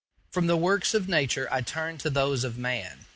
From 0.31 0.47
the 0.47 0.57
works 0.57 0.95
of 0.95 1.07
nature 1.07 1.47
I 1.51 1.61
turned 1.61 1.99
to 1.99 2.09
those 2.09 2.43
of 2.43 2.57
man. 2.57 3.05